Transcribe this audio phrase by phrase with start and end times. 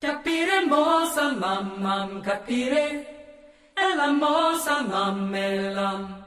[0.00, 0.52] Capire
[2.22, 3.06] capire,
[4.88, 6.24] mamelam.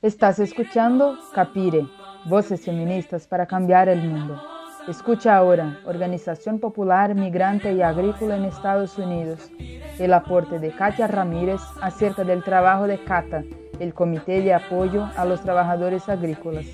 [0.00, 1.86] Estás escuchando Capire,
[2.24, 4.40] voces feministas para cambiar el mundo.
[4.88, 9.50] Escucha ahora, Organización Popular Migrante y Agrícola en Estados Unidos,
[9.98, 13.44] el aporte de Katia Ramírez acerca del trabajo de CATA,
[13.80, 16.64] el Comité de Apoyo a los Trabajadores Agrícolas.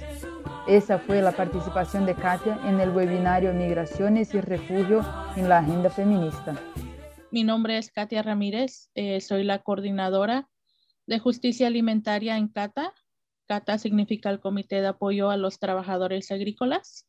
[0.67, 5.01] Esa fue la participación de Katia en el webinario Migraciones y Refugio
[5.37, 6.61] en la Agenda Feminista.
[7.31, 10.49] Mi nombre es Katia Ramírez, eh, soy la coordinadora
[11.07, 12.93] de justicia alimentaria en CATA.
[13.47, 17.07] CATA significa el Comité de Apoyo a los Trabajadores Agrícolas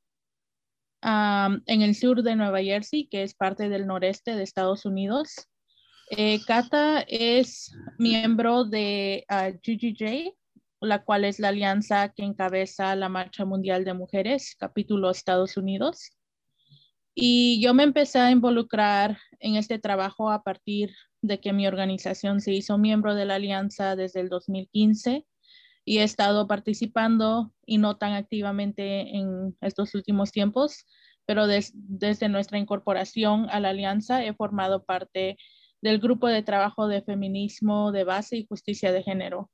[1.02, 5.48] en el sur de Nueva Jersey, que es parte del noreste de Estados Unidos.
[6.12, 6.40] Eh,
[7.08, 10.37] es miembro de GGJ,
[10.81, 16.12] la cual es la alianza que encabeza la Marcha Mundial de Mujeres, capítulo Estados Unidos.
[17.16, 22.41] Y yo me empecé a involucrar en este trabajo a partir de que mi organización
[22.41, 25.26] se hizo miembro de la alianza desde el 2015
[25.84, 30.85] y he estado participando y no tan activamente en estos últimos tiempos,
[31.26, 35.37] pero desde nuestra incorporación a la alianza he formado parte
[35.82, 39.49] del grupo de trabajo de feminismo de base y justicia de género.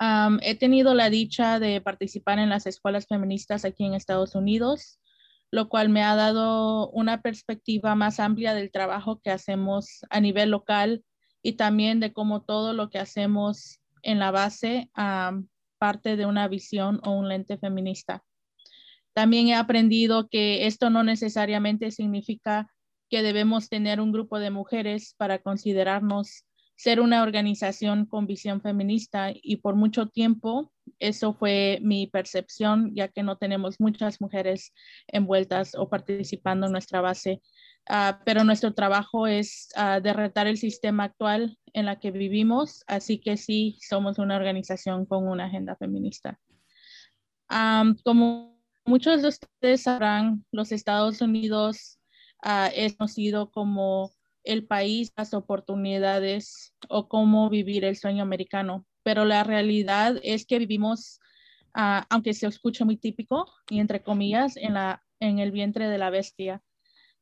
[0.00, 4.98] He tenido la dicha de participar en las escuelas feministas aquí en Estados Unidos,
[5.50, 10.50] lo cual me ha dado una perspectiva más amplia del trabajo que hacemos a nivel
[10.50, 11.04] local
[11.42, 14.90] y también de cómo todo lo que hacemos en la base
[15.78, 18.24] parte de una visión o un lente feminista.
[19.12, 22.68] También he aprendido que esto no necesariamente significa
[23.10, 26.43] que debemos tener un grupo de mujeres para considerarnos
[26.76, 33.08] ser una organización con visión feminista y por mucho tiempo eso fue mi percepción, ya
[33.08, 34.72] que no tenemos muchas mujeres
[35.06, 37.40] envueltas o participando en nuestra base
[37.86, 43.20] Ah, pero nuestro trabajo es uh, derretar el sistema actual en la que vivimos, así
[43.20, 46.38] que sí, somos una organización con una agenda feminista.
[48.04, 51.98] como muchos de ustedes sabrán, los Estados Unidos
[52.44, 54.12] uh, es conocido como
[54.44, 60.58] el país, las oportunidades o cómo vivir el sueño americano, pero la realidad es que
[60.58, 61.20] vivimos,
[61.72, 66.10] aunque se escucha muy típico y entre comillas, en, la, en el vientre de la
[66.10, 66.62] bestia.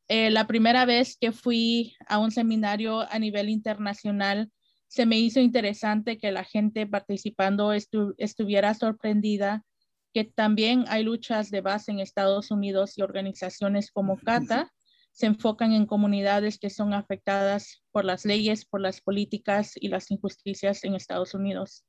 [0.09, 4.51] Eh, la primera vez que fui a un seminario a nivel internacional,
[4.89, 9.65] se me hizo interesante que la gente participando estuviera sorprendida
[10.13, 14.71] que también hay luchas de base en Estados Unidos y organizaciones como CATA
[15.13, 20.11] se enfocan en comunidades que son afectadas por las leyes, por las políticas y las
[20.11, 21.85] injusticias en Estados Unidos.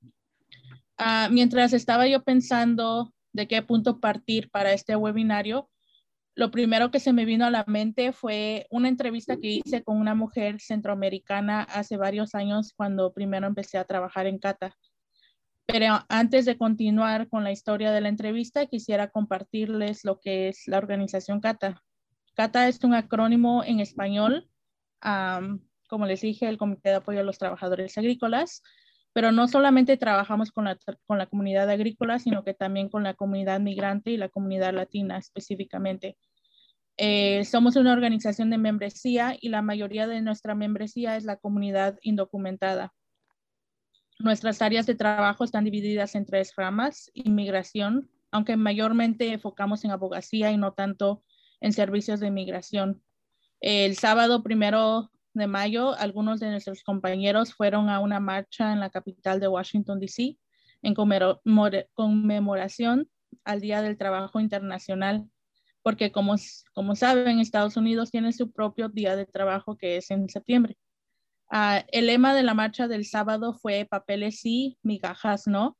[0.97, 5.69] Ah, mientras estaba yo pensando de qué punto partir para este webinario,
[6.35, 9.97] lo primero que se me vino a la mente fue una entrevista que hice con
[9.97, 14.75] una mujer centroamericana hace varios años cuando primero empecé a trabajar en Cata.
[15.65, 20.63] Pero antes de continuar con la historia de la entrevista, quisiera compartirles lo que es
[20.67, 21.81] la organización CATA.
[22.35, 24.49] CATA es un acrónimo en español,
[25.87, 28.63] como les dije, el Comité de Apoyo a los Trabajadores Agrícolas,
[29.13, 34.09] pero no solamente trabajamos con la, comunidad agrícola, sino que también con la comunidad migrante
[34.09, 36.17] y la comunidad latina específicamente.
[36.97, 41.99] Eh, somos una organización de membresía y la mayoría de nuestra membresía es la comunidad
[42.01, 42.93] indocumentada.
[44.19, 50.51] Nuestras áreas de trabajo están divididas en tres ramas, inmigración, aunque mayormente enfocamos en abogacía
[50.51, 51.23] y no tanto
[51.63, 53.01] en servicios de inmigración.
[53.61, 58.89] El sábado primero de mayo, algunos de nuestros compañeros fueron a una marcha en la
[58.89, 60.37] capital de Washington, D.C.,
[60.81, 60.93] en
[61.93, 63.09] conmemoración
[63.45, 65.25] al Día del Trabajo Internacional,
[65.81, 66.35] porque como,
[66.73, 70.77] como saben, Estados Unidos tiene su propio Día de Trabajo que es en septiembre.
[71.49, 75.77] Ah, el lema de la marcha del sábado fue papeles sí, migajas no,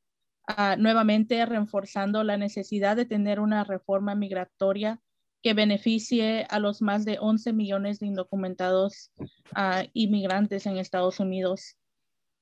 [0.48, 5.02] ah, nuevamente reforzando la necesidad de tener una reforma migratoria
[5.44, 9.12] que beneficie a los más de 11 millones de indocumentados
[9.58, 11.76] uh, inmigrantes en Estados Unidos.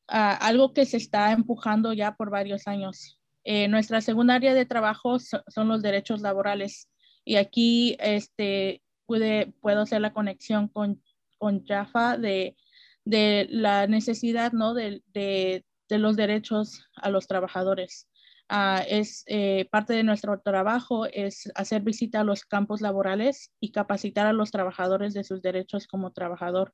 [0.08, 3.20] Uh, algo que se está empujando ya por varios años.
[3.44, 6.90] Eh, nuestra segunda área de trabajo so, son los derechos laborales
[7.26, 11.02] y aquí este, puede, puedo hacer la conexión con,
[11.40, 12.56] con Jaffa de,
[13.04, 14.76] de la necesidad ¿no?
[14.76, 18.08] de, de, de los derechos a los trabajadores.
[18.52, 23.72] Uh, es eh, parte de nuestro trabajo es hacer visita a los campos laborales y
[23.72, 26.74] capacitar a los trabajadores de sus derechos como trabajador.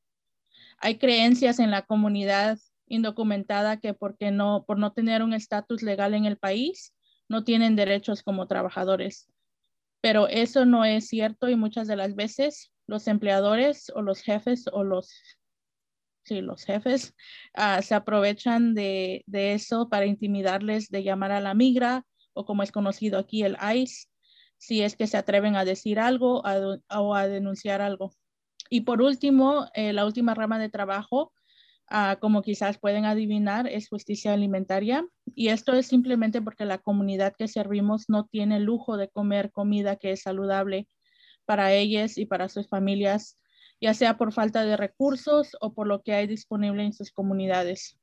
[0.79, 2.57] Hay creencias en la comunidad
[2.87, 6.95] indocumentada que porque no, por no tener un estatus legal en el país,
[7.29, 9.27] no tienen derechos como trabajadores.
[10.01, 14.65] Pero eso no es cierto y muchas de las veces los empleadores o los jefes
[14.71, 15.13] o los,
[16.27, 17.15] sí, los jefes
[17.53, 22.63] ah, se aprovechan de, de, eso para intimidarles de llamar a la migra o como
[22.63, 24.07] es conocido aquí el ICE,
[24.57, 28.11] si es que se atreven a decir algo o a denunciar algo.
[28.69, 31.31] Y por último, eh, la última rama de trabajo,
[31.89, 35.05] ah, como quizás pueden adivinar, es justicia alimentaria.
[35.35, 39.51] Y esto es simplemente porque la comunidad que servimos no tiene el lujo de comer
[39.51, 40.87] comida que es saludable
[41.45, 43.39] para ellas y para sus familias,
[43.79, 47.97] ya sea por falta de recursos o por lo que hay disponible en sus comunidades.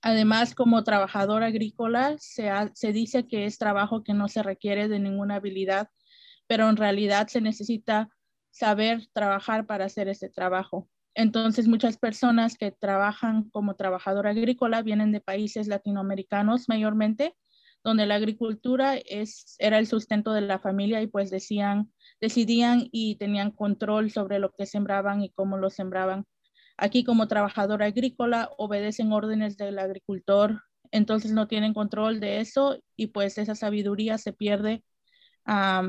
[0.00, 5.36] Además, como trabajador agrícola, se, dice que es trabajo que no se requiere de ninguna
[5.36, 5.88] habilidad,
[6.48, 8.08] pero en realidad se necesita
[8.50, 10.88] saber trabajar para hacer ese trabajo.
[11.14, 17.36] Entonces, muchas personas que trabajan como trabajador agrícola vienen de países latinoamericanos mayormente,
[17.84, 23.16] donde la agricultura es, era el sustento de la familia y pues decían, decidían y
[23.16, 26.24] tenían control sobre lo que sembraban y cómo lo sembraban.
[26.76, 33.08] Aquí como trabajador agrícola obedecen órdenes del agricultor, entonces no tienen control de eso y
[33.08, 34.84] pues esa sabiduría se pierde.
[35.44, 35.82] Ah,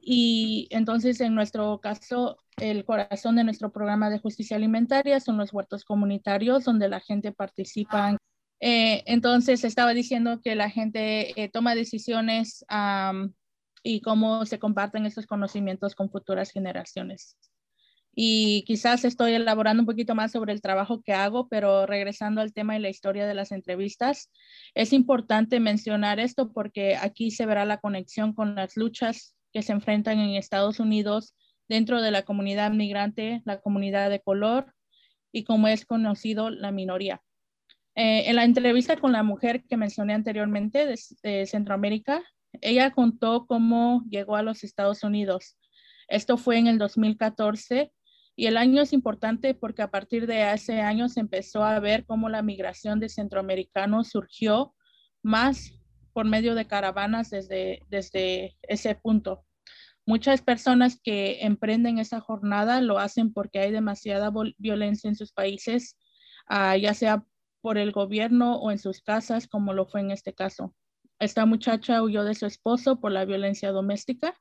[0.00, 5.52] y entonces en nuestro caso, el corazón de nuestro programa de justicia alimentaria son los
[5.52, 8.16] huertos comunitarios donde la gente participa.
[8.60, 12.64] Eh, entonces estaba diciendo que la gente eh, toma decisiones
[13.82, 17.36] y cómo se comparten esos conocimientos con futuras generaciones
[18.20, 22.52] y quizás estoy elaborando un poquito más sobre el trabajo que hago, pero regresando al
[22.52, 24.32] tema y la historia de las entrevistas,
[24.74, 29.70] es importante mencionar esto porque aquí se verá la conexión con las luchas que se
[29.70, 31.36] enfrentan en Estados Unidos
[31.68, 34.74] dentro de la comunidad migrante, la comunidad de color
[35.30, 37.22] y como es conocido, la minoría.
[38.00, 42.22] Eh, en la entrevista con la mujer que mencioné anteriormente de, Centroamérica,
[42.60, 45.58] ella contó cómo llegó a los Estados Unidos.
[46.06, 47.92] Esto fue en el 2014
[48.36, 52.06] y el año es importante porque a partir de ese año se empezó a ver
[52.06, 54.76] cómo la migración de centroamericanos surgió
[55.24, 55.72] más
[56.12, 59.44] por medio de caravanas desde, desde ese punto.
[60.06, 65.98] Muchas personas que emprenden esa jornada lo hacen porque hay demasiada violencia en sus países,
[66.46, 67.24] ah, ya sea
[67.60, 70.74] por el gobierno o en sus casas, como lo fue en este caso.
[71.18, 74.38] Esta muchacha huyó de su esposo por la violencia doméstica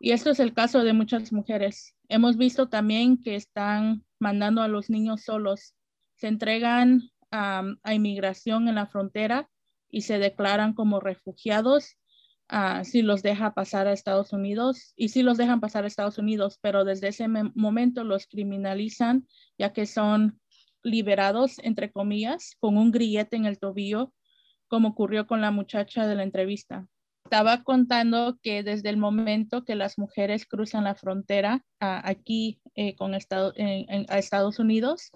[0.00, 1.96] y esto es el caso de muchas mujeres.
[2.08, 5.74] Hemos visto también que están mandando a los niños solos.
[6.14, 9.50] Se entregan a inmigración en la frontera
[9.90, 11.96] y se declaran como refugiados
[12.50, 16.18] uh, si los deja pasar a Estados Unidos y si los dejan pasar a Estados
[16.18, 19.26] Unidos, pero desde ese momento los criminalizan
[19.58, 20.40] ya que son
[20.82, 24.12] liberados, entre comillas, con un grillete en el tobillo,
[24.68, 26.86] como ocurrió con la muchacha de la entrevista.
[27.24, 33.14] Estaba contando que desde el momento que las mujeres cruzan la frontera aquí eh, con
[33.14, 35.10] a Estados Unidos,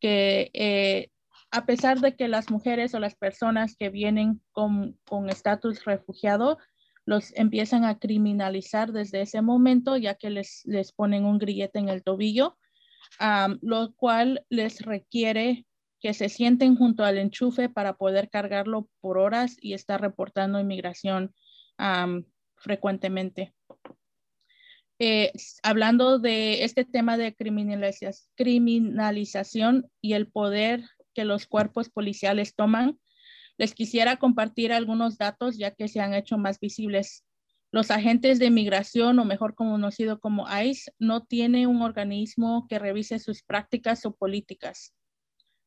[0.00, 1.10] que eh,
[1.50, 4.96] a pesar de que las mujeres o las personas que vienen con
[5.30, 6.58] estatus refugiado
[7.08, 11.88] los empiezan a criminalizar desde ese momento, ya que les, les ponen un grillete en
[11.88, 12.58] el tobillo,
[13.60, 15.66] lo cual les requiere
[16.00, 21.34] que se sienten junto al enchufe para poder cargarlo por horas y estar reportando inmigración
[22.56, 23.52] frecuentemente.
[25.00, 25.30] Eh,
[25.62, 30.82] hablando de este tema de criminalización y el poder
[31.14, 32.98] que los cuerpos policiales toman,
[33.58, 37.24] les quisiera compartir algunos datos ya que se han hecho más visibles.
[37.70, 43.18] Los agentes de migración, o mejor conocido como ICE, no tiene un organismo que revise
[43.18, 44.94] sus prácticas o políticas.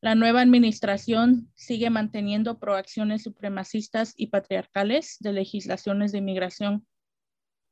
[0.01, 6.87] La nueva administración sigue manteniendo proacciones supremacistas y patriarcales de legislaciones de inmigración.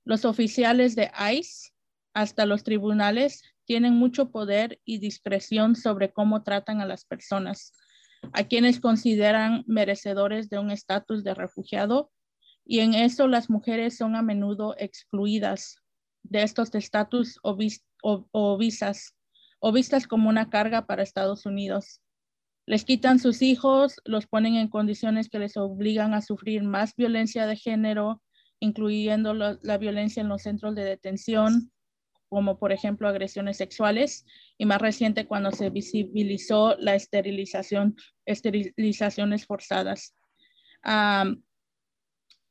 [0.05, 1.71] Los oficiales de ICE,
[2.13, 7.73] hasta los tribunales, tienen mucho poder y discreción sobre cómo tratan a las personas,
[8.33, 12.11] a quienes consideran merecedores de un estatus de refugiado,
[12.69, 15.77] y en eso las mujeres son a menudo excluidas
[16.21, 17.57] de estos estatus o,
[18.31, 19.15] o visas,
[19.57, 21.99] o vistas como una carga para Estados Unidos.
[22.67, 27.47] Les quitan sus hijos, los ponen en condiciones que les obligan a sufrir más violencia
[27.47, 28.21] de género,
[28.59, 31.71] incluyendo la, violencia en los centros de detención,
[32.29, 34.27] como por ejemplo agresiones sexuales,
[34.59, 37.95] y más reciente cuando se visibilizó la esterilización,
[38.27, 40.13] esterilizaciones forzadas.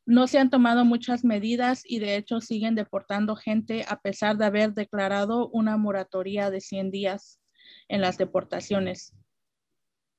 [0.08, 4.46] No se han tomado muchas medidas y de hecho siguen deportando gente a pesar de
[4.46, 7.42] haber declarado una moratoria de 100 días
[7.88, 9.12] en las deportaciones.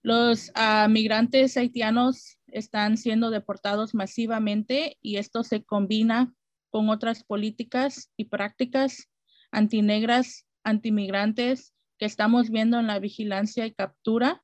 [0.04, 6.36] Los ah, migrantes haitianos están siendo deportados masivamente y esto se combina
[6.70, 9.10] con otras políticas y prácticas
[9.50, 14.44] antinegras, antimigrantes que estamos viendo en la vigilancia y captura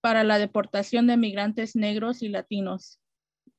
[0.00, 3.00] para la deportación de migrantes negros y latinos.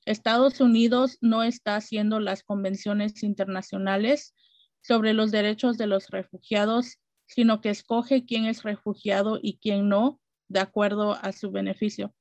[0.08, 4.34] Estados Unidos no está haciendo las convenciones internacionales
[4.82, 10.22] sobre los derechos de los refugiados, sino que escoge quién es refugiado y quién no,
[10.48, 12.16] de acuerdo a su beneficio.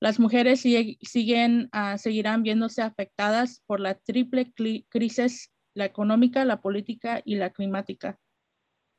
[0.00, 4.52] Las mujeres siguen, uh, seguirán viéndose afectadas por la triple
[4.88, 8.18] crisis, la económica, la política y la climática.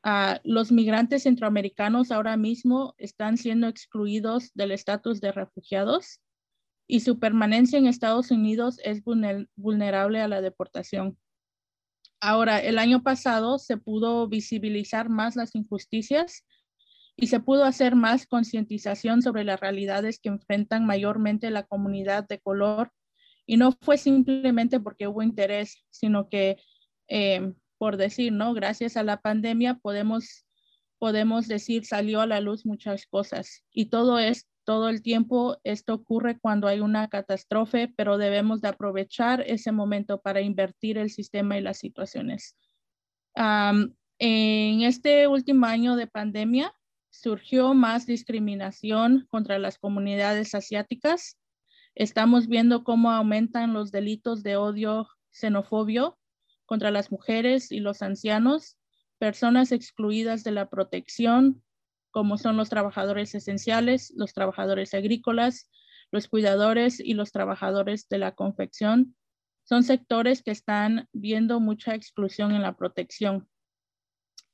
[0.04, 6.22] Uh, los migrantes centroamericanos ahora mismo están siendo excluidos del estatus de refugiados
[6.92, 11.20] y su permanencia en Estados Unidos es vulnerable a la deportación.
[12.20, 16.48] Ahora, el año pasado se pudo visibilizar más las injusticias
[17.16, 22.40] y se pudo hacer más concientización sobre las realidades que enfrentan mayormente la comunidad de
[22.40, 22.92] color.
[23.46, 26.58] Y no fue simplemente porque hubo interés, sino que,
[27.08, 28.56] eh, por decir, ¿no?
[28.56, 30.48] Gracias a la pandemia podemos,
[30.98, 33.64] podemos decir, salió a la luz muchas cosas.
[33.72, 38.68] Y todo es, todo el tiempo, esto ocurre cuando hay una catástrofe, pero debemos de
[38.68, 42.56] aprovechar ese momento para invertir el sistema y las situaciones.
[43.36, 46.72] en este último año de pandemia,
[47.10, 51.40] surgió más discriminación contra las comunidades asiáticas.
[51.96, 56.20] Estamos viendo cómo aumentan los delitos de odio xenofobio
[56.68, 58.78] contra las mujeres y los ancianos,
[59.18, 61.64] personas excluidas de la protección,
[62.12, 65.70] como son los trabajadores esenciales, los trabajadores agrícolas,
[66.12, 69.16] los cuidadores y los trabajadores de la confección.
[69.64, 73.48] Son sectores que están viendo mucha exclusión en la protección.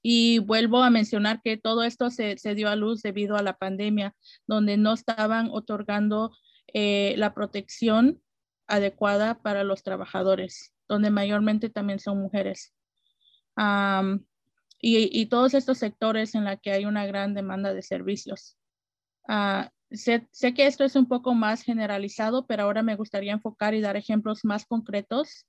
[0.01, 4.15] Y vuelvo a mencionar que todo esto se, dio a luz debido a la pandemia,
[4.45, 6.31] donde no estaban otorgando
[6.73, 8.21] eh, la protección
[8.67, 12.73] adecuada para los trabajadores, donde mayormente también son mujeres.
[14.87, 18.55] Y, todos estos sectores en los que hay una gran demanda de servicios.
[19.27, 23.81] Ah, sé, que esto es un poco más generalizado, pero ahora me gustaría enfocar y
[23.81, 25.47] dar ejemplos más concretos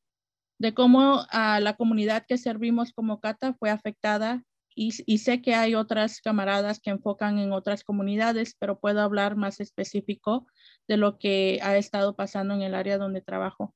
[0.59, 4.43] de cómo la comunidad que servimos como CATA fue afectada
[4.75, 9.61] y, sé que hay otras camaradas que enfocan en otras comunidades, pero puedo hablar más
[9.61, 10.47] específico
[10.89, 13.75] de lo que ha estado pasando en el área donde trabajo.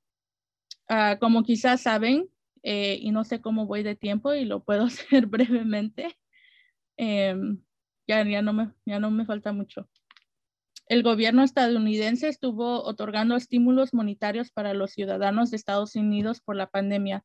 [0.89, 2.31] Ah, como quizás saben,
[2.63, 6.17] eh, y no sé cómo voy de tiempo y lo puedo hacer brevemente,
[6.97, 7.63] em,
[8.07, 9.89] ya, ya, no me, ya no me falta mucho.
[10.87, 16.67] El gobierno estadounidense estuvo otorgando estímulos monetarios para los ciudadanos de Estados Unidos por la
[16.67, 17.25] pandemia.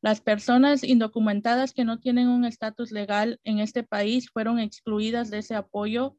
[0.00, 5.38] Las personas indocumentadas que no tienen un estatus legal en este país fueron excluidas de
[5.38, 6.16] ese apoyo.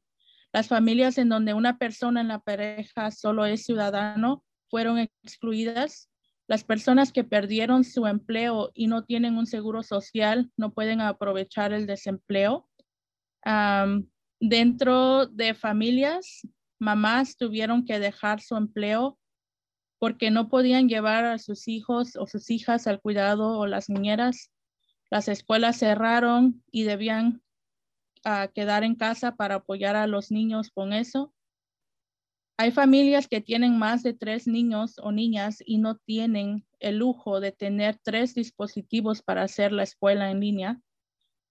[0.53, 6.11] Las familias en donde una persona en la pareja solo es ciudadano fueron excluidas.
[6.48, 11.74] Las personas que perdieron su empleo y no tienen un seguro social no pueden aprovechar
[11.74, 12.67] el desempleo.
[14.39, 16.48] dentro de familias
[16.79, 19.19] mamás tuvieron que dejar su empleo
[20.00, 24.51] porque no podían llevar a sus hijos o sus hijas al cuidado o las niñeras.
[25.12, 27.43] Las escuelas cerraron y debían
[28.25, 31.36] ah, quedar en casa para apoyar a los niños con eso.
[32.62, 37.39] Hay familias que tienen más de tres niños o niñas y no tienen el lujo
[37.39, 40.80] de tener tres dispositivos para hacer la escuela en línea.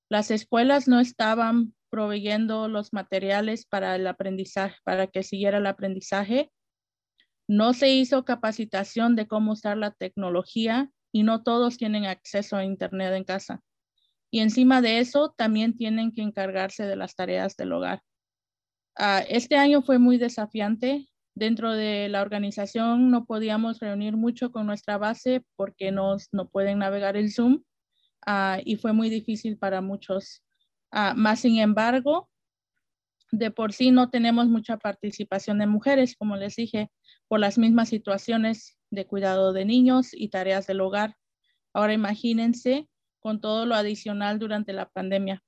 [0.08, 6.52] Las escuelas no estaban proveyendo los materiales para el aprendizaje, para que siguiera el aprendizaje.
[7.48, 12.64] No se hizo capacitación de cómo usar la tecnología y no todos tienen acceso a
[12.64, 13.60] Internet en casa.
[14.30, 18.00] Y encima de eso, también tienen que encargarse de las tareas del hogar.
[19.02, 21.08] Ah, este año fue muy desafiante.
[21.34, 26.80] Dentro de la organización no podíamos reunir mucho con nuestra base porque nos, no pueden
[26.80, 27.62] navegar el Zoom
[28.26, 30.42] ah, y fue muy difícil para muchos
[30.92, 32.28] Ah, más sin embargo,
[33.30, 36.90] de por sí no tenemos mucha participación de mujeres, como les dije,
[37.28, 41.16] por las mismas situaciones de cuidado de niños y tareas del hogar.
[41.72, 42.88] Ahora imagínense
[43.20, 45.44] con todo lo adicional durante la pandemia.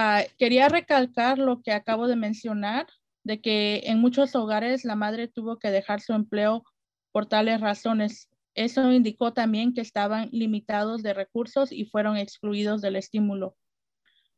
[0.00, 2.86] Ah, quería recalcar lo que acabo de mencionar,
[3.24, 6.62] de que en muchos hogares la madre tuvo que dejar su empleo
[7.10, 8.28] por tales razones.
[8.54, 13.56] Eso indicó también que estaban limitados de recursos y fueron excluidos del estímulo.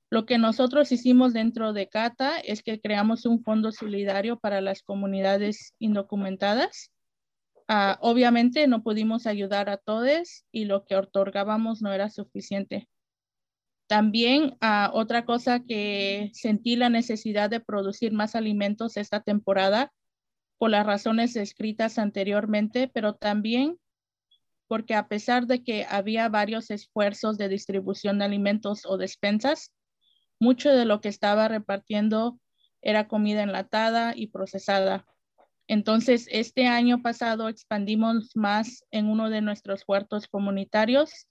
[0.08, 4.82] Lo que nosotros hicimos dentro de CATA es que creamos un fondo solidario para las
[4.82, 6.90] comunidades indocumentadas.
[7.68, 12.88] Ah, obviamente no pudimos ayudar a todos y lo que otorgábamos no era suficiente.
[13.90, 19.92] También ah, otra cosa que sentí la necesidad de producir más alimentos esta temporada
[20.58, 23.80] por las razones descritas anteriormente, pero también
[24.68, 29.72] porque a pesar de que había varios esfuerzos de distribución de alimentos o despensas,
[30.38, 32.38] mucho de lo que estaba repartiendo
[32.82, 35.04] era comida enlatada y procesada.
[35.66, 41.26] Entonces, este año pasado expandimos más en uno de nuestros huertos comunitarios.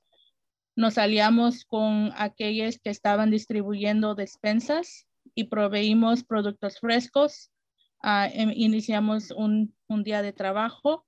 [0.80, 7.52] Nos aliamos con aquellos que estaban distribuyendo despensas y proveímos productos frescos.
[8.02, 11.06] Em, iniciamos un, un día de trabajo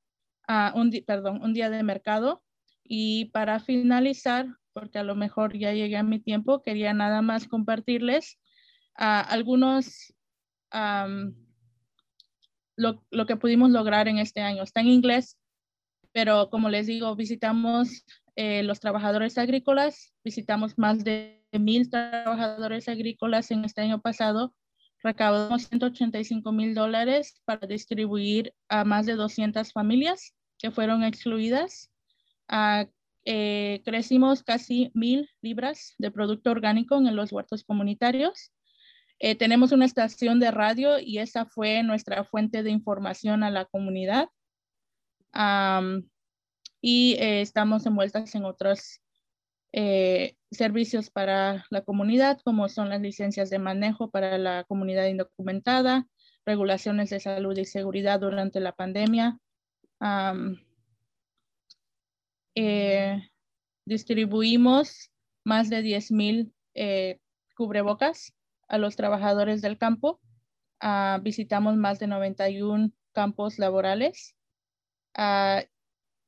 [0.76, 2.44] un, perdón, un día de mercado.
[2.84, 7.48] Y para finalizar, porque a lo mejor ya llegué a mi tiempo, quería nada más
[7.48, 8.40] compartirles
[8.96, 10.14] algunos,
[12.76, 14.64] lo, lo, que pudimos lograr en este año.
[14.64, 15.38] Está en inglés,
[16.12, 18.04] pero como les digo, visitamos
[18.36, 24.54] eh, los trabajadores agrícolas, visitamos más de mil trabajadores agrícolas en este año pasado
[25.04, 31.92] recaudamos 185 mil dólares para distribuir a más de 200 familias que fueron excluidas.
[32.48, 32.86] Ah,
[33.26, 38.52] eh, crecimos casi mil libras de producto orgánico en los huertos comunitarios.
[39.20, 43.66] Eh, tenemos una estación de radio y esa fue nuestra fuente de información a la
[43.66, 44.30] comunidad.
[46.82, 49.02] Y eh, estamos envueltas en otros
[49.72, 56.08] eh, servicios para la comunidad, como son las licencias de manejo para la comunidad indocumentada,
[56.46, 59.38] regulaciones de salud y seguridad durante la pandemia.
[62.56, 63.30] Eh,
[63.86, 65.12] distribuimos
[65.46, 66.54] más de 10 mil
[67.56, 68.34] cubrebocas
[68.68, 70.20] a los trabajadores del campo.
[70.80, 74.36] Ah, visitamos más de 91 campos laborales
[75.14, 75.62] ah,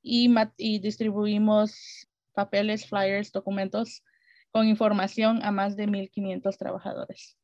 [0.03, 4.03] y, distribuimos papeles, flyers, documentos
[4.51, 7.37] con información a más de 1.500 trabajadores.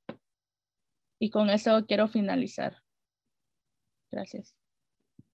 [1.20, 2.84] Y con eso quiero finalizar.
[4.12, 4.56] Gracias.